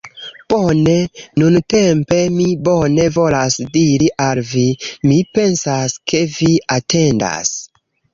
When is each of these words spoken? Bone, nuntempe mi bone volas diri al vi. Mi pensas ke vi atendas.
Bone, 0.51 0.93
nuntempe 1.41 2.15
mi 2.37 2.47
bone 2.67 3.05
volas 3.17 3.57
diri 3.75 4.07
al 4.29 4.41
vi. 4.53 4.63
Mi 5.11 5.19
pensas 5.39 5.95
ke 6.13 6.23
vi 6.39 6.49
atendas. 6.79 7.53